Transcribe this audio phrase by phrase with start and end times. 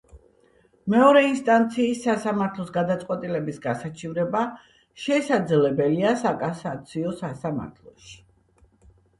[0.93, 4.41] მეორე ინსტანციის სასამართლოს გადაწყვეტილების გასაჩივრება
[5.05, 8.19] შესაძლებელია საკასაციო სასამართლოში.